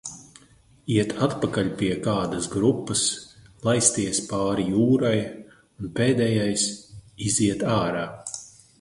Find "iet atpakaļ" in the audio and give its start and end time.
0.93-1.69